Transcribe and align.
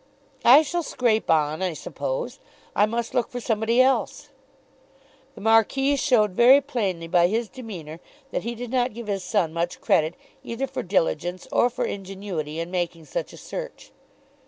"I 0.43 0.63
shall 0.63 0.81
scrape 0.81 1.29
on, 1.29 1.61
I 1.61 1.73
suppose. 1.73 2.39
I 2.75 2.87
must 2.87 3.13
look 3.13 3.29
for 3.29 3.39
somebody 3.39 3.79
else." 3.79 4.29
The 5.35 5.41
Marquis 5.41 5.95
showed 5.95 6.31
very 6.31 6.59
plainly 6.59 7.07
by 7.07 7.27
his 7.27 7.47
demeanour 7.47 7.99
that 8.31 8.41
he 8.41 8.55
did 8.55 8.71
not 8.71 8.95
give 8.95 9.05
his 9.05 9.23
son 9.23 9.53
much 9.53 9.79
credit 9.79 10.15
either 10.43 10.65
for 10.65 10.81
diligence 10.81 11.47
or 11.51 11.69
for 11.69 11.85
ingenuity 11.85 12.59
in 12.59 12.71
making 12.71 13.05
such 13.05 13.31
a 13.31 13.37
search. 13.37 13.91